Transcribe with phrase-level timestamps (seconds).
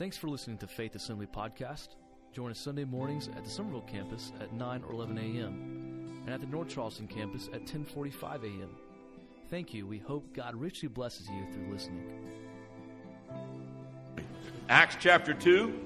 [0.00, 1.88] Thanks for listening to Faith Assembly Podcast.
[2.32, 6.22] Join us Sunday mornings at the Somerville campus at 9 or 11 a.m.
[6.24, 8.70] and at the North Charleston campus at 10:45 a.m.
[9.50, 9.86] Thank you.
[9.86, 12.10] We hope God richly blesses you through listening.
[14.70, 15.78] Acts chapter 2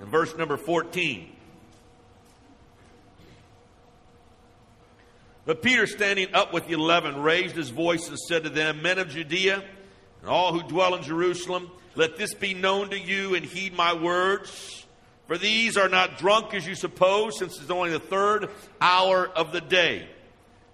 [0.00, 1.30] and verse number 14.
[5.44, 8.98] But Peter, standing up with the eleven, raised his voice and said to them, Men
[8.98, 9.62] of Judea,
[10.26, 13.94] and all who dwell in Jerusalem, let this be known to you and heed my
[13.94, 14.84] words.
[15.28, 18.50] For these are not drunk as you suppose, since it's only the third
[18.80, 20.08] hour of the day.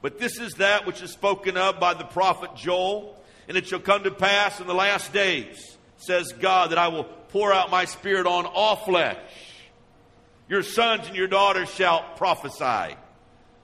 [0.00, 3.22] But this is that which is spoken of by the prophet Joel.
[3.46, 7.04] And it shall come to pass in the last days, says God, that I will
[7.04, 9.18] pour out my spirit on all flesh.
[10.48, 12.96] Your sons and your daughters shall prophesy.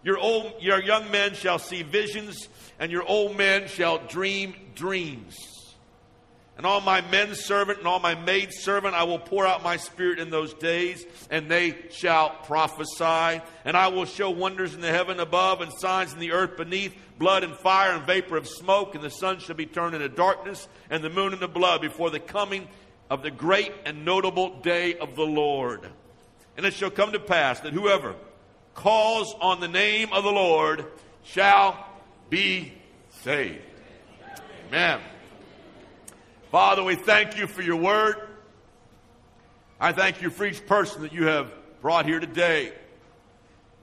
[0.02, 2.46] Your, old, your young men shall see visions,
[2.78, 5.57] and your old men shall dream dreams.
[6.58, 9.76] And all my men servant and all my maid servant, I will pour out my
[9.76, 13.40] spirit in those days, and they shall prophesy.
[13.64, 16.96] And I will show wonders in the heaven above and signs in the earth beneath,
[17.16, 20.66] blood and fire and vapor of smoke, and the sun shall be turned into darkness,
[20.90, 22.66] and the moon into blood before the coming
[23.08, 25.88] of the great and notable day of the Lord.
[26.56, 28.16] And it shall come to pass that whoever
[28.74, 30.86] calls on the name of the Lord
[31.22, 31.86] shall
[32.28, 32.72] be
[33.22, 33.62] saved.
[34.66, 35.00] Amen.
[36.50, 38.16] Father, we thank you for your word.
[39.78, 42.72] I thank you for each person that you have brought here today.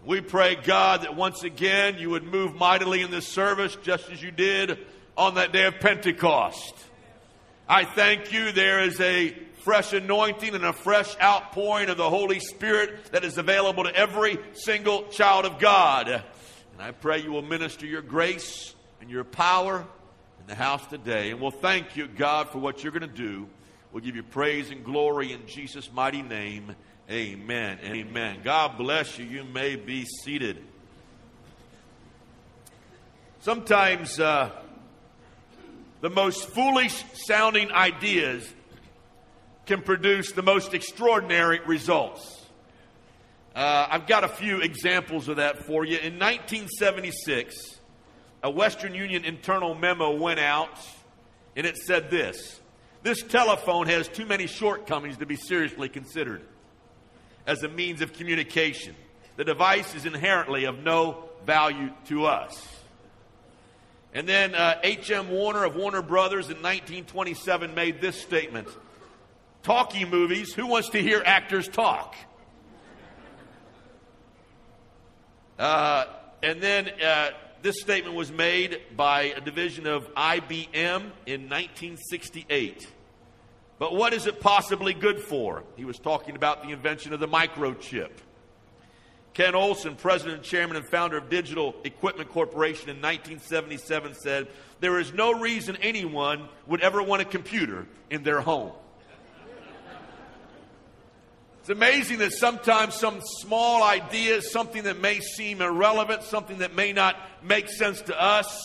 [0.04, 4.20] We pray, God, that once again you would move mightily in this service just as
[4.20, 4.80] you did
[5.16, 6.74] on that day of Pentecost.
[7.70, 12.40] I thank you there is a fresh anointing and a fresh outpouring of the Holy
[12.40, 16.08] Spirit that is available to every single child of God.
[16.08, 19.86] And I pray you will minister your grace and your power
[20.46, 21.32] in the house today.
[21.32, 23.48] And we'll thank you, God, for what you're going to do.
[23.92, 26.76] We'll give you praise and glory in Jesus' mighty name.
[27.10, 27.80] Amen.
[27.84, 28.42] Amen.
[28.44, 29.26] God bless you.
[29.26, 30.62] You may be seated.
[33.40, 34.52] Sometimes uh,
[36.02, 38.48] the most foolish sounding ideas
[39.66, 42.46] can produce the most extraordinary results.
[43.56, 45.98] Uh, I've got a few examples of that for you.
[45.98, 47.75] In 1976,
[48.46, 50.78] a Western Union internal memo went out
[51.56, 52.62] and it said this
[53.02, 56.44] This telephone has too many shortcomings to be seriously considered
[57.48, 58.96] as a means of communication.
[59.36, 62.68] The device is inherently of no value to us.
[64.14, 65.32] And then H.M.
[65.32, 68.68] Warner of Warner Brothers in 1927 made this statement
[69.64, 72.16] Talkie movies, who wants to hear actors talk?
[75.58, 76.06] Uh,
[76.44, 77.32] and then uh,
[77.66, 82.88] this statement was made by a division of IBM in 1968.
[83.80, 85.64] But what is it possibly good for?
[85.76, 88.12] He was talking about the invention of the microchip.
[89.34, 94.48] Ken Olsen, president, chairman, and founder of Digital Equipment Corporation in 1977, said,
[94.80, 98.74] There is no reason anyone would ever want a computer in their home.
[101.66, 106.94] It's amazing that sometimes some small idea, something that may seem irrelevant, something that may
[106.94, 108.56] not make sense to us,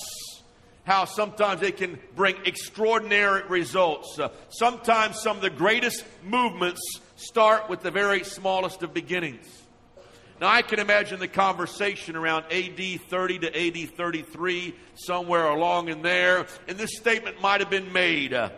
[0.84, 4.19] how sometimes they can bring extraordinary results.
[4.19, 6.83] Uh, sometimes some of the greatest movements
[7.16, 9.47] start with the very smallest of beginnings.
[10.38, 16.03] Now, I can imagine the conversation around AD 30 to AD 33, somewhere along in
[16.03, 18.34] there, and this statement might have been made.
[18.34, 18.50] Uh,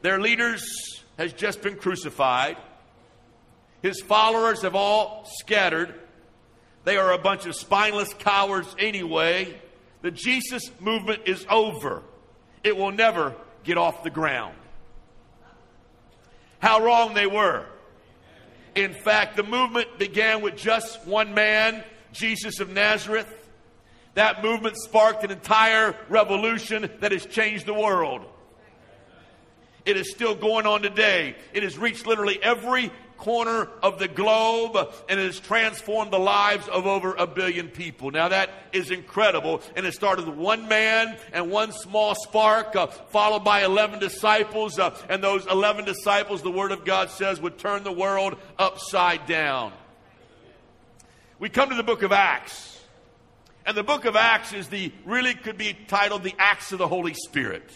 [0.00, 0.64] their leaders
[1.18, 2.56] has just been crucified.
[3.82, 5.94] His followers have all scattered.
[6.84, 9.60] They are a bunch of spineless cowards anyway.
[10.02, 12.02] The Jesus movement is over.
[12.64, 13.34] It will never
[13.64, 14.54] get off the ground.
[16.60, 17.66] How wrong they were.
[18.74, 23.34] In fact, the movement began with just one man, Jesus of Nazareth.
[24.14, 28.24] That movement sparked an entire revolution that has changed the world.
[29.84, 31.36] It is still going on today.
[31.52, 34.76] It has reached literally every corner of the globe
[35.08, 38.10] and it has transformed the lives of over a billion people.
[38.10, 39.60] Now that is incredible.
[39.76, 44.78] And it started with one man and one small spark, uh, followed by 11 disciples.
[44.78, 49.26] Uh, and those 11 disciples, the Word of God says, would turn the world upside
[49.26, 49.72] down.
[51.38, 52.80] We come to the book of Acts.
[53.66, 56.88] And the book of Acts is the, really could be titled the Acts of the
[56.88, 57.70] Holy Spirit.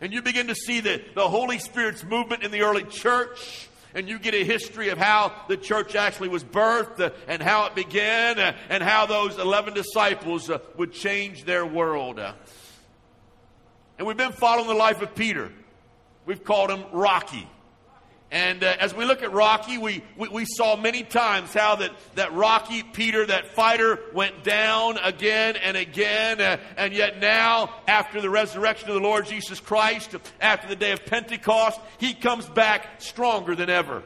[0.00, 4.08] And you begin to see the, the Holy Spirit's movement in the early church and
[4.08, 7.74] you get a history of how the church actually was birthed uh, and how it
[7.74, 12.18] began uh, and how those 11 disciples uh, would change their world.
[13.98, 15.52] And we've been following the life of Peter.
[16.26, 17.48] We've called him Rocky.
[18.34, 21.92] And uh, as we look at Rocky, we, we, we, saw many times how that,
[22.16, 26.40] that Rocky, Peter, that fighter, went down again and again.
[26.40, 30.90] Uh, and yet now, after the resurrection of the Lord Jesus Christ, after the day
[30.90, 34.02] of Pentecost, he comes back stronger than ever.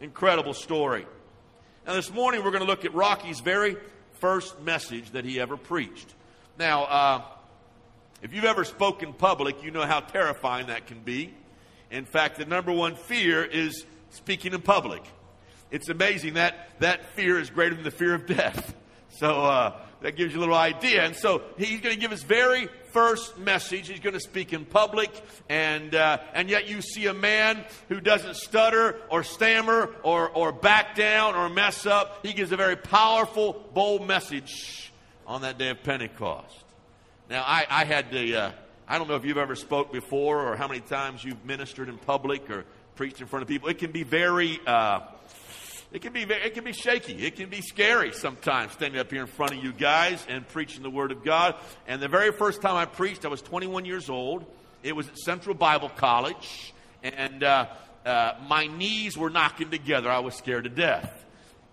[0.00, 1.06] Incredible story.
[1.86, 3.76] Now, this morning, we're going to look at Rocky's very
[4.14, 6.12] first message that he ever preached.
[6.58, 7.22] Now, uh,
[8.20, 11.32] if you've ever spoken public, you know how terrifying that can be.
[11.92, 15.02] In fact, the number one fear is speaking in public.
[15.70, 18.74] It's amazing that that fear is greater than the fear of death.
[19.16, 21.04] So uh, that gives you a little idea.
[21.04, 23.88] And so he's going to give his very first message.
[23.88, 25.10] He's going to speak in public,
[25.50, 30.50] and uh, and yet you see a man who doesn't stutter or stammer or or
[30.50, 32.24] back down or mess up.
[32.24, 34.90] He gives a very powerful, bold message
[35.26, 36.64] on that day of Pentecost.
[37.28, 38.50] Now I, I had the uh,
[38.88, 41.98] I don't know if you've ever spoke before or how many times you've ministered in
[41.98, 42.64] public or
[42.96, 43.68] preached in front of people.
[43.68, 45.00] It can be very, uh,
[45.92, 47.14] it can be very, it can be shaky.
[47.24, 50.82] It can be scary sometimes standing up here in front of you guys and preaching
[50.82, 51.54] the Word of God.
[51.86, 54.44] And the very first time I preached, I was 21 years old.
[54.82, 56.74] It was at Central Bible College,
[57.04, 57.66] and uh,
[58.04, 60.10] uh, my knees were knocking together.
[60.10, 61.24] I was scared to death.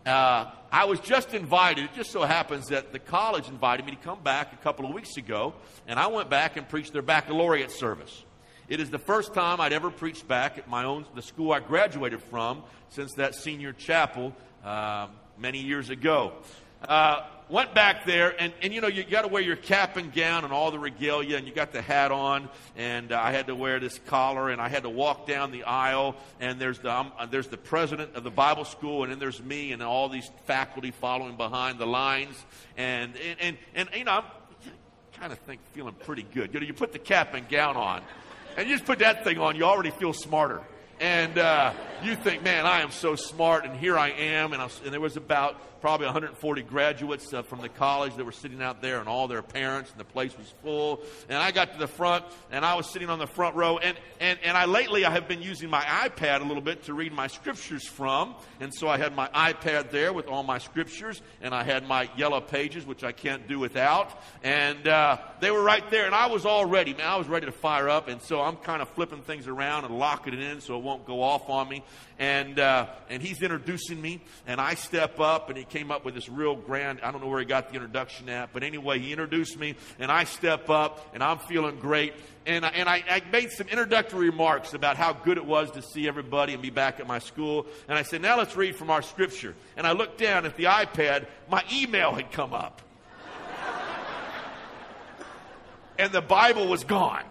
[0.05, 1.85] Uh, I was just invited.
[1.85, 4.93] It just so happens that the college invited me to come back a couple of
[4.93, 5.53] weeks ago,
[5.87, 8.23] and I went back and preached their baccalaureate service.
[8.67, 11.59] It is the first time I'd ever preached back at my own the school I
[11.59, 14.31] graduated from since that senior chapel
[14.63, 15.07] uh,
[15.39, 16.33] many years ago.
[16.87, 20.13] Uh, went back there, and, and you know, you got to wear your cap and
[20.13, 22.47] gown and all the regalia, and you got the hat on,
[22.77, 25.63] and uh, I had to wear this collar, and I had to walk down the
[25.63, 29.41] aisle, and there's the, um, there's the president of the Bible school, and then there's
[29.41, 32.35] me and all these faculty following behind the lines,
[32.77, 34.23] and, and, and, and you know, I'm
[35.19, 36.53] kind of think feeling pretty good.
[36.53, 38.03] You know, you put the cap and gown on,
[38.57, 40.61] and you just put that thing on, you already feel smarter
[41.01, 41.71] and uh,
[42.03, 44.51] you think, man, I am so smart, and here I am.
[44.51, 48.25] And, I was, and there was about probably 140 graduates uh, from the college that
[48.25, 51.01] were sitting out there, and all their parents, and the place was full.
[51.27, 53.77] And I got to the front, and I was sitting on the front row.
[53.77, 56.93] And, and, and I lately I have been using my iPad a little bit to
[56.93, 58.35] read my scriptures from.
[58.59, 62.09] And so I had my iPad there with all my scriptures, and I had my
[62.17, 64.21] yellow pages, which I can't do without.
[64.43, 66.93] And uh, they were right there, and I was all ready.
[66.93, 68.07] Man, I was ready to fire up.
[68.07, 71.05] And so I'm kind of flipping things around and locking it in so it won't
[71.05, 71.83] go off on me
[72.19, 76.15] and uh, and he's introducing me, and I step up, and he came up with
[76.15, 76.99] this real grand.
[77.01, 80.11] I don't know where he got the introduction at, but anyway, he introduced me, and
[80.11, 82.13] I step up, and I'm feeling great,
[82.45, 86.09] and and I, I made some introductory remarks about how good it was to see
[86.09, 89.01] everybody and be back at my school, and I said, now let's read from our
[89.01, 92.81] scripture, and I looked down at the iPad, my email had come up,
[95.97, 97.23] and the Bible was gone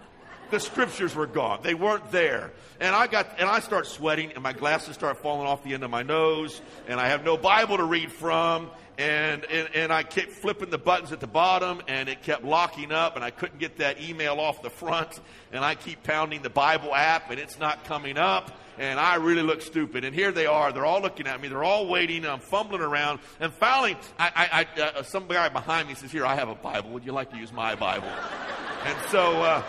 [0.51, 1.59] the scriptures were gone.
[1.63, 2.51] They weren't there.
[2.79, 5.83] And I got and I start sweating and my glasses start falling off the end
[5.83, 10.03] of my nose and I have no Bible to read from and, and, and I
[10.03, 13.59] kept flipping the buttons at the bottom and it kept locking up and I couldn't
[13.59, 15.19] get that email off the front
[15.51, 19.41] and I keep pounding the Bible app and it's not coming up and I really
[19.41, 20.05] look stupid.
[20.05, 20.71] And here they are.
[20.71, 21.49] They're all looking at me.
[21.49, 22.23] They're all waiting.
[22.23, 23.19] And I'm fumbling around.
[23.41, 26.55] And finally, I, I, I uh, some guy behind me says, Here, I have a
[26.55, 26.91] Bible.
[26.91, 28.07] Would you like to use my Bible?
[28.85, 29.63] and so uh,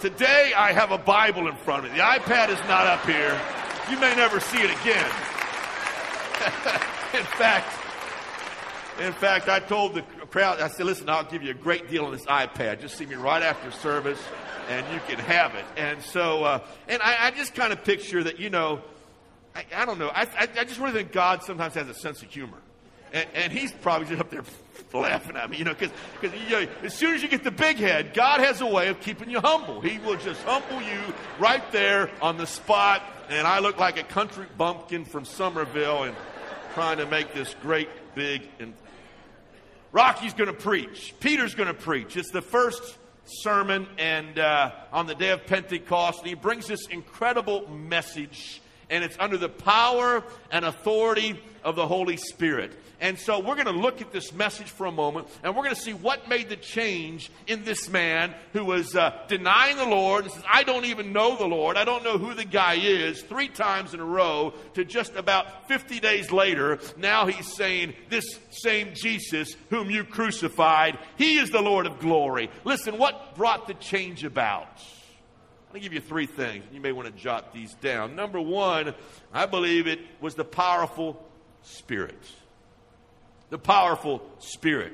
[0.00, 1.98] Today I have a Bible in front of me.
[1.98, 3.38] The iPad is not up here.
[3.90, 5.04] You may never see it again.
[7.12, 7.70] in fact,
[8.98, 12.06] in fact, I told the crowd, I said, listen, I'll give you a great deal
[12.06, 12.80] on this iPad.
[12.80, 14.18] Just see me right after service
[14.70, 15.66] and you can have it.
[15.76, 18.80] And so, uh, and I, I just kind of picture that, you know,
[19.54, 20.08] I, I don't know.
[20.08, 22.56] I, I, I just really think God sometimes has a sense of humor.
[23.12, 24.44] And, and he's probably just up there
[24.92, 25.90] laughing at me, you know, because
[26.22, 29.00] you know, as soon as you get the big head, God has a way of
[29.00, 29.80] keeping you humble.
[29.80, 31.00] He will just humble you
[31.38, 33.02] right there on the spot.
[33.28, 36.16] And I look like a country bumpkin from Somerville and
[36.74, 38.74] trying to make this great big and
[39.92, 41.14] Rocky's going to preach.
[41.18, 42.16] Peter's going to preach.
[42.16, 46.86] It's the first sermon and uh, on the day of Pentecost, and he brings this
[46.86, 52.72] incredible message, and it's under the power and authority of the Holy Spirit.
[53.00, 55.74] And so we're going to look at this message for a moment and we're going
[55.74, 60.24] to see what made the change in this man who was uh, denying the Lord
[60.24, 61.78] and says, I don't even know the Lord.
[61.78, 65.66] I don't know who the guy is three times in a row to just about
[65.66, 66.78] 50 days later.
[66.98, 72.50] Now he's saying, This same Jesus whom you crucified, he is the Lord of glory.
[72.64, 74.68] Listen, what brought the change about?
[75.70, 76.64] I'm going to give you three things.
[76.66, 78.16] And you may want to jot these down.
[78.16, 78.92] Number one,
[79.32, 81.24] I believe it was the powerful
[81.62, 82.18] Spirit
[83.50, 84.92] the powerful Spirit.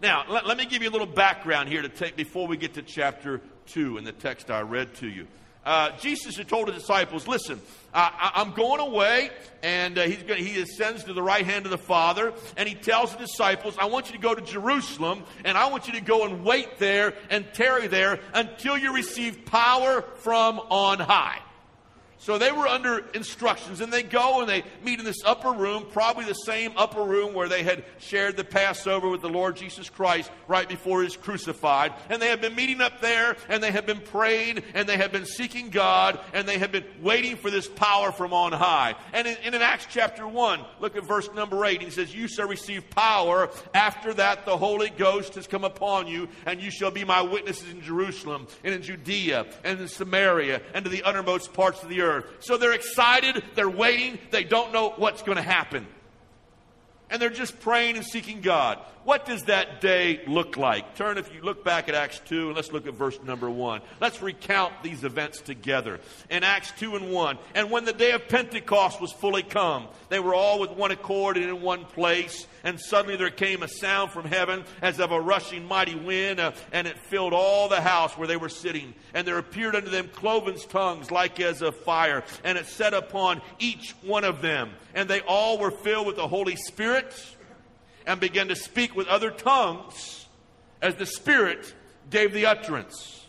[0.00, 2.74] Now, let, let, me give you a little background here to take before we get
[2.74, 5.26] to chapter 2 in the text I read to you.
[5.64, 7.60] Uh, Jesus had told the disciples, listen,
[7.92, 9.30] I, am going away,
[9.62, 12.74] and uh, he's going, he ascends to the right hand of the Father, and he
[12.74, 16.00] tells the disciples, I want you to go to Jerusalem, and I want you to
[16.00, 21.40] go and wait there and tarry there until you receive power from on high.
[22.20, 25.86] So they were under instructions, and they go and they meet in this upper room,
[25.90, 29.88] probably the same upper room where they had shared the Passover with the Lord Jesus
[29.88, 31.94] Christ right before he was crucified.
[32.10, 35.12] And they have been meeting up there, and they have been praying, and they have
[35.12, 38.96] been seeking God, and they have been waiting for this power from on high.
[39.14, 41.80] And in, in Acts chapter 1, look at verse number 8.
[41.80, 43.48] He says, You shall receive power.
[43.72, 47.70] After that, the Holy Ghost has come upon you, and you shall be my witnesses
[47.70, 52.02] in Jerusalem, and in Judea, and in Samaria, and to the uttermost parts of the
[52.02, 52.26] earth earth.
[52.40, 55.86] So they're excited, they're waiting, they don't know what's going to happen.
[57.08, 58.78] And they're just praying and seeking God.
[59.04, 60.94] What does that day look like?
[60.94, 63.80] Turn, if you look back at Acts 2, and let's look at verse number 1.
[63.98, 66.00] Let's recount these events together.
[66.28, 70.20] In Acts 2 and 1, and when the day of Pentecost was fully come, they
[70.20, 72.46] were all with one accord and in one place.
[72.62, 76.52] And suddenly there came a sound from heaven as of a rushing mighty wind, uh,
[76.70, 78.92] and it filled all the house where they were sitting.
[79.14, 83.40] And there appeared unto them cloven tongues like as of fire, and it set upon
[83.58, 84.72] each one of them.
[84.94, 87.14] And they all were filled with the Holy Spirit
[88.06, 90.26] and began to speak with other tongues
[90.82, 91.74] as the Spirit
[92.10, 93.26] gave the utterance.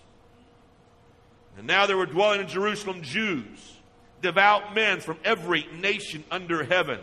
[1.58, 3.78] And now there were dwelling in Jerusalem Jews,
[4.22, 7.00] devout men from every nation under heaven.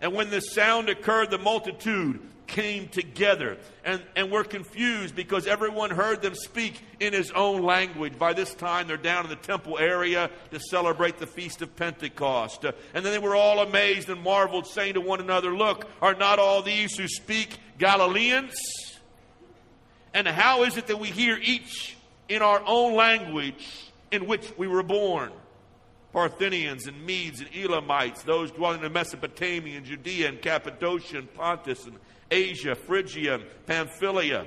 [0.00, 5.90] And when the sound occurred, the multitude came together and, and were confused because everyone
[5.90, 8.18] heard them speak in his own language.
[8.18, 12.64] By this time, they're down in the temple area to celebrate the feast of Pentecost.
[12.64, 16.14] Uh, and then they were all amazed and marveled, saying to one another, Look, are
[16.14, 18.56] not all these who speak Galileans?
[20.14, 21.96] And how is it that we hear each
[22.28, 25.30] in our own language in which we were born?
[26.12, 31.84] Parthians and Medes and Elamites, those dwelling in Mesopotamia and Judea and Cappadocia and Pontus
[31.84, 31.98] and
[32.30, 34.46] Asia, Phrygia, Pamphylia,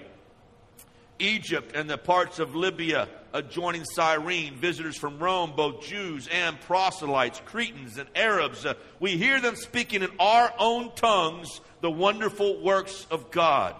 [1.20, 7.42] Egypt, and the parts of Libya adjoining Cyrene, visitors from Rome, both Jews and proselytes,
[7.46, 8.66] Cretans and Arabs.
[8.66, 13.76] Uh, we hear them speaking in our own tongues the wonderful works of God.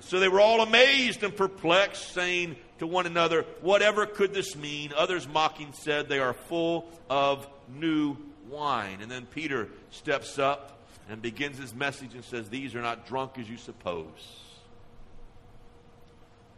[0.00, 4.92] So they were all amazed and perplexed, saying to one another, Whatever could this mean?
[4.96, 8.16] Others mocking said, They are full of new
[8.48, 8.98] wine.
[9.02, 10.79] And then Peter steps up
[11.10, 14.40] and begins his message and says, These are not drunk as you suppose.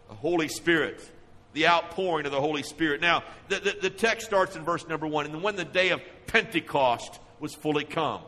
[0.08, 1.02] The Holy Spirit,
[1.54, 3.00] the outpouring of the Holy Spirit.
[3.00, 5.26] Now, the, the, the text starts in verse number one.
[5.26, 8.20] And when the day of Pentecost was fully come.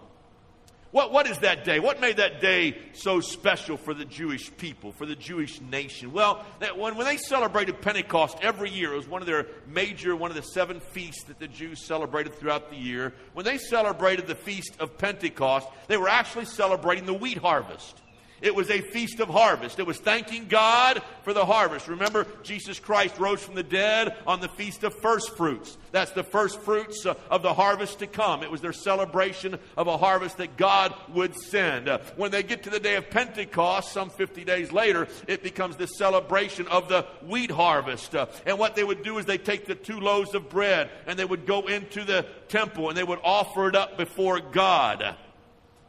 [0.94, 1.80] What, what is that day?
[1.80, 6.12] What made that day so special for the Jewish people, for the Jewish nation?
[6.12, 10.14] Well, that when, when they celebrated Pentecost every year, it was one of their major,
[10.14, 13.12] one of the seven feasts that the Jews celebrated throughout the year.
[13.32, 18.00] When they celebrated the feast of Pentecost, they were actually celebrating the wheat harvest.
[18.44, 19.78] It was a feast of harvest.
[19.78, 21.88] It was thanking God for the harvest.
[21.88, 25.78] Remember, Jesus Christ rose from the dead on the feast of first fruits.
[25.92, 28.42] That's the first fruits uh, of the harvest to come.
[28.42, 31.88] It was their celebration of a harvest that God would send.
[31.88, 35.76] Uh, when they get to the day of Pentecost, some 50 days later, it becomes
[35.76, 38.14] the celebration of the wheat harvest.
[38.14, 41.18] Uh, and what they would do is they take the two loaves of bread and
[41.18, 45.16] they would go into the temple and they would offer it up before God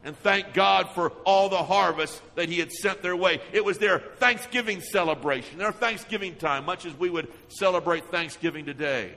[0.06, 3.40] and thank God for all the harvest that He had sent their way.
[3.52, 9.16] It was their Thanksgiving celebration, their Thanksgiving time, much as we would celebrate Thanksgiving today.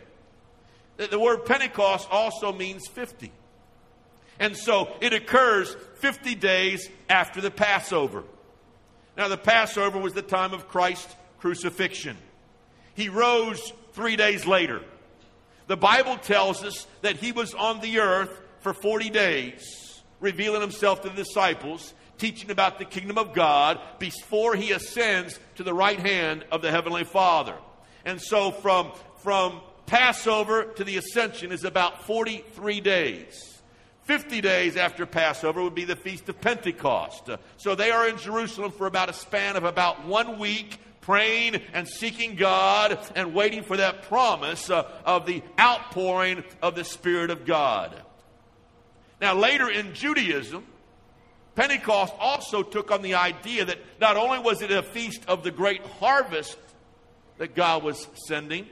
[0.97, 3.31] The word Pentecost also means 50.
[4.39, 8.23] And so it occurs 50 days after the Passover.
[9.15, 12.17] Now, the Passover was the time of Christ's crucifixion.
[12.95, 14.81] He rose three days later.
[15.67, 19.88] The Bible tells us that he was on the earth for 40 days
[20.19, 25.63] revealing himself to the disciples, teaching about the kingdom of God before he ascends to
[25.63, 27.55] the right hand of the heavenly Father.
[28.05, 33.59] And so from, from Passover to the ascension is about 43 days.
[34.03, 37.29] 50 days after Passover would be the Feast of Pentecost.
[37.57, 41.87] So they are in Jerusalem for about a span of about one week, praying and
[41.87, 47.45] seeking God and waiting for that promise uh, of the outpouring of the Spirit of
[47.45, 48.01] God.
[49.21, 50.63] Now, later in Judaism,
[51.55, 55.51] Pentecost also took on the idea that not only was it a feast of the
[55.51, 56.57] great harvest
[57.37, 58.67] that God was sending,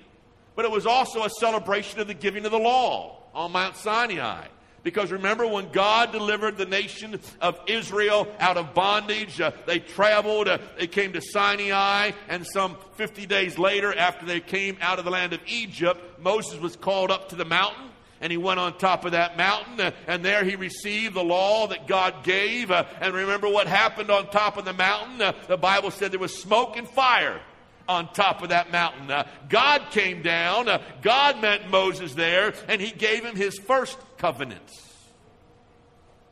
[0.55, 4.47] but it was also a celebration of the giving of the law on Mount Sinai.
[4.83, 10.47] Because remember when God delivered the nation of Israel out of bondage, uh, they traveled,
[10.47, 15.03] uh, they came to Sinai, and some 50 days later, after they came out of
[15.03, 17.89] the land of Egypt, Moses was called up to the mountain.
[18.19, 21.67] And he went on top of that mountain, uh, and there he received the law
[21.67, 22.71] that God gave.
[22.71, 25.21] Uh, and remember what happened on top of the mountain?
[25.21, 27.39] Uh, the Bible said there was smoke and fire
[27.87, 29.11] on top of that mountain.
[29.49, 30.67] God came down,
[31.01, 34.69] God met Moses there, and he gave him his first covenant.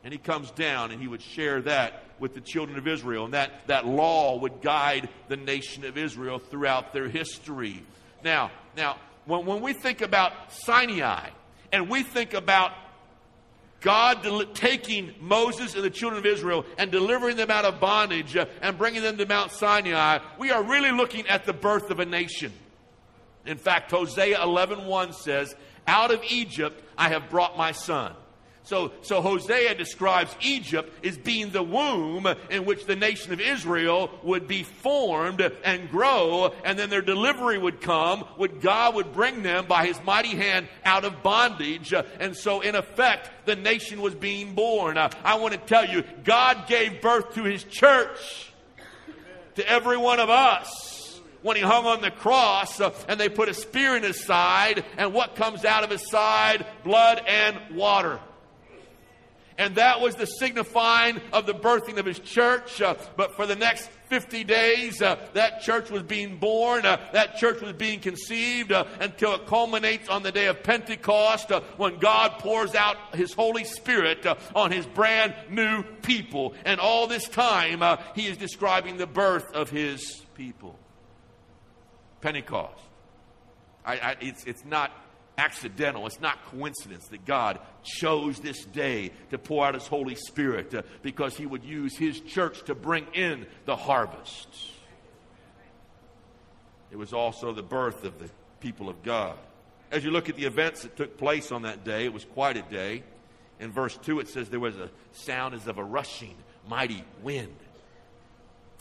[0.04, 3.34] And he comes down and he would share that with the children of Israel, and
[3.34, 7.82] that, that law would guide the nation of Israel throughout their history.
[8.24, 11.30] Now, now when, when we think about Sinai
[11.72, 12.72] and we think about
[13.80, 18.36] God del- taking Moses and the children of Israel and delivering them out of bondage
[18.36, 22.00] uh, and bringing them to Mount Sinai, we are really looking at the birth of
[22.00, 22.52] a nation.
[23.44, 25.54] In fact, Hosea 11:1 says,
[25.86, 28.14] "Out of Egypt I have brought my son."
[28.66, 34.10] So, so Hosea describes Egypt as being the womb in which the nation of Israel
[34.24, 39.44] would be formed and grow, and then their delivery would come, would God would bring
[39.44, 41.94] them by his mighty hand out of bondage.
[42.18, 44.98] And so, in effect, the nation was being born.
[44.98, 48.50] I want to tell you, God gave birth to his church,
[49.54, 53.48] to every one of us when he hung on the cross uh, and they put
[53.48, 56.66] a spear in his side, and what comes out of his side?
[56.82, 58.18] Blood and water.
[59.58, 62.82] And that was the signifying of the birthing of his church.
[62.82, 66.84] Uh, but for the next 50 days, uh, that church was being born.
[66.84, 71.50] Uh, that church was being conceived uh, until it culminates on the day of Pentecost
[71.50, 76.54] uh, when God pours out his Holy Spirit uh, on his brand new people.
[76.66, 77.82] And all this time,
[78.14, 80.78] he is describing the birth of his people.
[82.20, 82.82] Pentecost.
[83.86, 84.90] I, I, it's, it's not
[85.38, 86.06] accidental.
[86.06, 90.82] It's not coincidence that God chose this day to pour out His Holy Spirit uh,
[91.02, 94.48] because He would use His church to bring in the harvest.
[96.90, 99.36] It was also the birth of the people of God.
[99.90, 102.56] As you look at the events that took place on that day, it was quite
[102.56, 103.02] a day.
[103.60, 106.34] In verse 2, it says there was a sound as of a rushing,
[106.68, 107.54] mighty wind.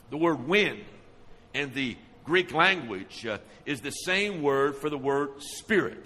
[0.09, 0.83] The word wind
[1.53, 6.05] in the Greek language uh, is the same word for the word spirit.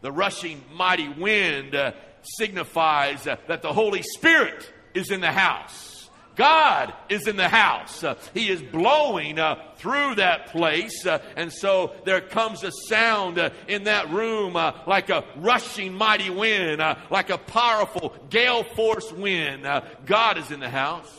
[0.00, 6.08] The rushing mighty wind uh, signifies uh, that the Holy Spirit is in the house.
[6.36, 8.04] God is in the house.
[8.04, 11.06] Uh, he is blowing uh, through that place.
[11.06, 16.28] Uh, and so there comes a sound uh, in that room like a rushing mighty
[16.28, 19.66] wind, like a powerful gale force wind.
[20.04, 21.10] God is in the house.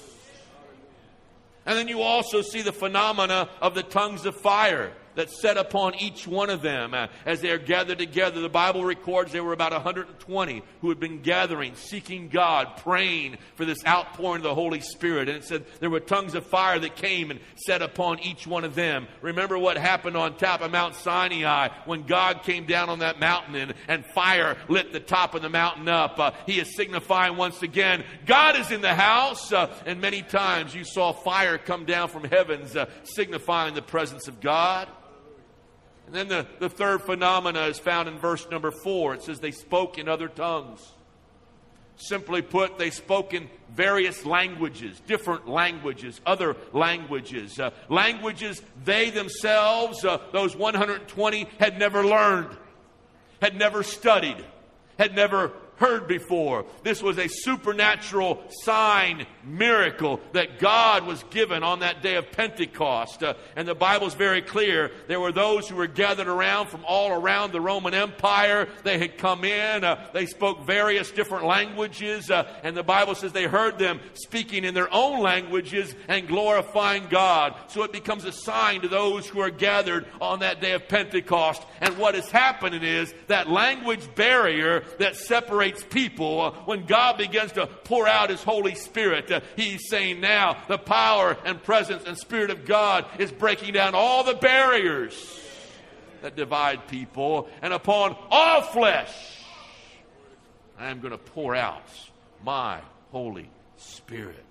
[1.66, 5.96] And then you also see the phenomena of the tongues of fire that set upon
[5.96, 8.40] each one of them uh, as they are gathered together.
[8.40, 13.66] The Bible records there were about 120 who had been gathering, seeking God, praying for
[13.66, 15.28] this outpouring of the Holy Spirit.
[15.28, 18.64] And it said there were tongues of fire that came and set upon each one
[18.64, 19.08] of them.
[19.22, 23.56] Remember what happened on top of Mount Sinai when God came down on that mountain
[23.56, 26.20] and, and fire lit the top of the mountain up.
[26.20, 29.52] Uh, he is signifying once again, God is in the house.
[29.52, 34.28] Uh, and many times you saw fire come down from heavens, uh, signifying the presence
[34.28, 34.88] of God.
[36.08, 39.14] And then the, the third phenomena is found in verse number four.
[39.14, 40.94] It says they spoke in other tongues.
[41.98, 50.06] Simply put, they spoke in various languages, different languages, other languages, uh, languages they themselves,
[50.06, 52.56] uh, those 120, had never learned,
[53.42, 54.38] had never studied,
[55.00, 56.66] had never heard before.
[56.84, 63.24] This was a supernatural sign, miracle that God was given on that day of Pentecost.
[63.24, 64.92] Uh, and the Bible's very clear.
[65.08, 68.68] There were those who were gathered around from all around the Roman Empire.
[68.84, 69.84] They had come in.
[69.84, 72.30] Uh, they spoke various different languages.
[72.30, 77.08] Uh, and the Bible says they heard them speaking in their own languages and glorifying
[77.10, 77.56] God.
[77.68, 81.64] So it becomes a sign to those who are gathered on that day of Pentecost.
[81.82, 86.42] And what is happening is that language barrier that separates separates people.
[86.42, 90.78] Uh, when God begins to pour out His Holy Spirit, uh, He's saying now the
[90.78, 95.42] power and presence and Spirit of God is breaking down all the barriers
[96.22, 97.48] that divide people.
[97.62, 99.14] And upon all flesh,
[100.78, 101.88] I am going to pour out
[102.44, 104.44] my Holy Spirit.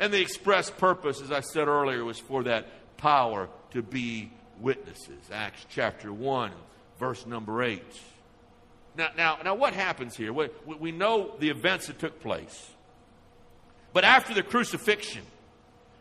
[0.00, 5.20] And the express purpose, as I said earlier, was for that power to be witnesses.
[5.32, 6.52] Acts chapter 1,
[6.98, 7.82] verse number 8.
[8.98, 10.32] Now, now, now what happens here?
[10.32, 12.70] We, we know the events that took place.
[13.92, 15.22] But after the crucifixion,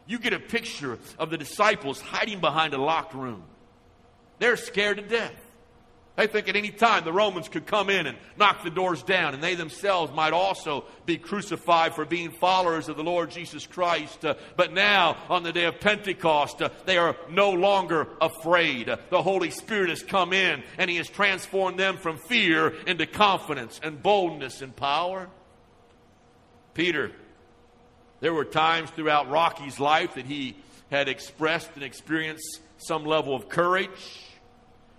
[0.08, 3.44] you get a picture of the disciples hiding behind a locked room.
[4.40, 5.36] They're scared to death.
[6.17, 9.36] They think at any time the Romans could come in and knock the doors down,
[9.36, 14.25] and they themselves might also be crucified for being followers of the Lord Jesus Christ.
[14.25, 18.89] Uh, but now, on the day of Pentecost, uh, they are no longer afraid.
[18.89, 23.06] Uh, the Holy Spirit has come in, and He has transformed them from fear into
[23.06, 25.30] confidence and boldness and power.
[26.73, 27.12] Peter,
[28.21, 30.56] there were times throughout Rocky's life that he
[30.89, 34.23] had expressed and experienced some level of courage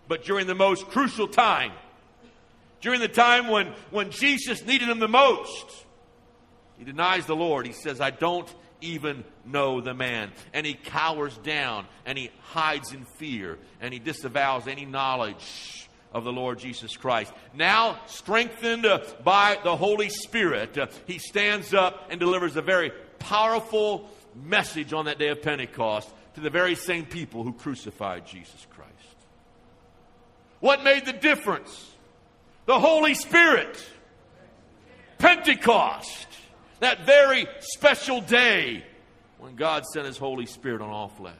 [0.09, 1.73] but during the most crucial time,
[2.81, 5.67] during the time when, when Jesus needed him the most,
[6.79, 7.67] he denies the Lord.
[7.67, 10.33] He says, I don't even know the man.
[10.53, 16.25] And he cowers down and he hides in fear and he disavows any knowledge of
[16.25, 17.33] the Lord Jesus Christ.
[17.53, 22.93] Now, strengthened uh, by the Holy Spirit, uh, he stands up and delivers a very
[23.19, 28.67] powerful message on that day of Pentecost to the very same people who crucified Jesus
[28.71, 28.78] Christ.
[30.61, 31.91] What made the difference?
[32.67, 33.85] The Holy Spirit.
[35.19, 36.27] Pentecost.
[36.81, 38.85] That very special day
[39.39, 41.35] when God sent His Holy Spirit on all flesh.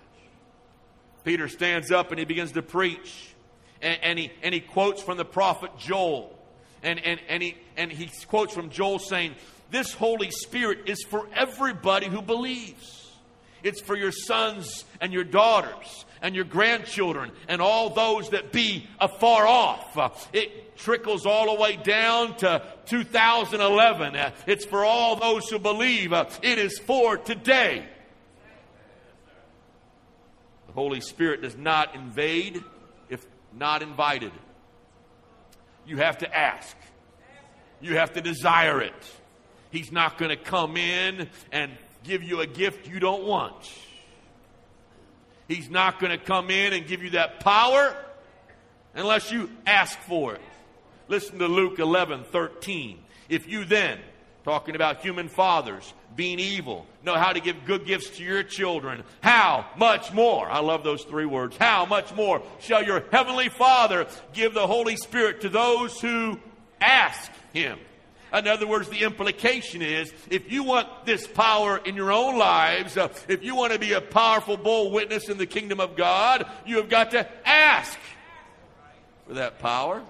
[1.25, 3.35] Peter stands up and he begins to preach.
[3.83, 6.37] And, and, he, and he quotes from the prophet Joel.
[6.83, 9.35] And, and, and, he, and he quotes from Joel saying,
[9.71, 13.13] This Holy Spirit is for everybody who believes.
[13.63, 18.87] It's for your sons and your daughters and your grandchildren and all those that be
[19.01, 19.97] afar off.
[19.97, 24.17] Uh, it trickles all the way down to 2011.
[24.17, 26.13] Uh, it's for all those who believe.
[26.13, 27.87] Uh, it is for today.
[30.67, 32.63] The Holy Spirit does not invade
[33.09, 34.33] if not invited.
[35.87, 36.77] You have to ask.
[37.81, 38.95] You have to desire it.
[39.71, 41.73] He's not going to come in and
[42.05, 43.71] give you a gift you don't want.
[45.49, 47.97] He's not going to come in and give you that power
[48.95, 50.41] unless you ask for it.
[51.09, 52.99] Listen to Luke 11 13.
[53.31, 53.99] If you then,
[54.45, 59.05] talking about human fathers, being evil, know how to give good gifts to your children,
[59.21, 64.07] how much more, I love those three words, how much more shall your heavenly Father
[64.35, 66.39] give the Holy Spirit to those who
[66.81, 67.79] ask Him?
[68.33, 72.97] In other words, the implication is if you want this power in your own lives,
[72.97, 76.47] uh, if you want to be a powerful, bold witness in the kingdom of God,
[76.67, 77.99] you have got to ask
[79.27, 80.03] for that power.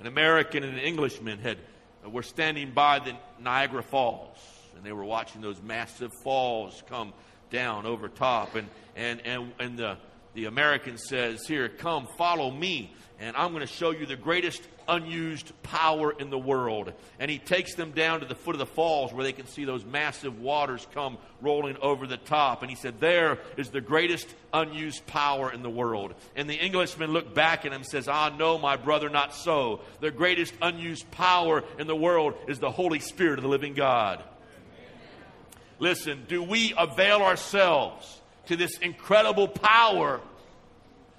[0.00, 1.58] An American and an Englishman had
[2.04, 4.36] uh, were standing by the Niagara Falls,
[4.76, 7.12] and they were watching those massive falls come
[7.50, 8.54] down over top.
[8.54, 9.96] And and and, and the
[10.34, 14.62] the American says, "Here, come, follow me." and I'm going to show you the greatest
[14.88, 16.92] unused power in the world.
[17.18, 19.64] And he takes them down to the foot of the falls where they can see
[19.64, 22.62] those massive waters come rolling over the top.
[22.62, 26.14] And he said, There is the greatest unused power in the world.
[26.36, 29.80] And the Englishman looked back at him and says, Ah, no, my brother, not so.
[30.00, 34.22] The greatest unused power in the world is the Holy Spirit of the living God.
[35.78, 40.20] Listen, do we avail ourselves to this incredible power?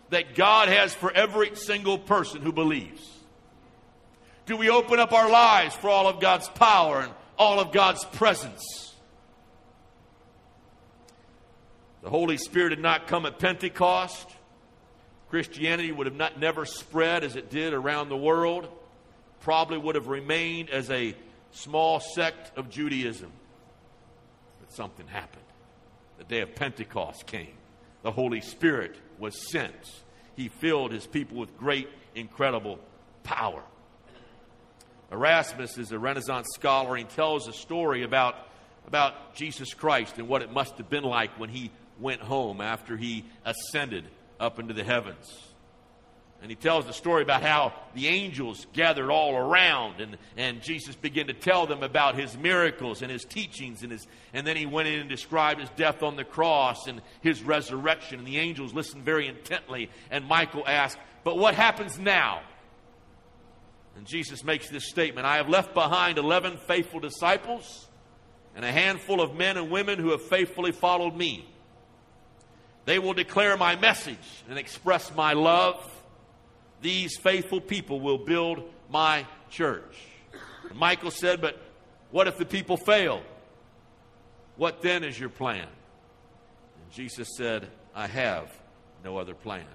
[0.10, 3.06] that God has for every single person who believes?
[4.46, 8.06] Do we open up our lives for all of God's power and all of God's
[8.06, 8.94] presence?
[12.04, 14.30] The Holy Spirit had not come at Pentecost.
[15.30, 18.70] Christianity would have not never spread as it did around the world.
[19.42, 21.16] Probably would have remained as a
[21.52, 23.32] small sect of Judaism.
[24.60, 25.45] But something happened.
[26.18, 27.54] The day of Pentecost came.
[28.04, 30.04] The Holy Spirit was sent.
[30.36, 32.80] He filled his people with great, incredible
[33.24, 33.64] power.
[35.12, 38.36] Erasmus is a Renaissance scholar and tells a story about,
[38.88, 42.98] about Jesus Christ and what it must have been like when he went home after
[42.98, 44.06] he ascended
[44.40, 45.55] up into the heavens.
[46.42, 50.96] And he tells the story about how the angels gathered all around and, and Jesus
[50.96, 53.82] began to tell them about his miracles and his teachings.
[53.82, 57.02] And, his, and then he went in and described his death on the cross and
[57.22, 58.20] his resurrection.
[58.20, 59.90] And the angels listened very intently.
[60.12, 62.42] And Michael asked, But what happens now?
[63.96, 67.88] And Jesus makes this statement I have left behind 11 faithful disciples
[68.56, 71.48] and a handful of men and women who have faithfully followed me.
[72.86, 75.92] They will declare my message and express my love
[76.86, 79.98] these faithful people will build my church.
[80.76, 81.60] Michael said, But
[82.12, 83.24] what if the people fail?
[84.56, 85.66] What then is your plan?
[85.66, 88.56] And Jesus said, I have
[89.04, 89.66] no other plan.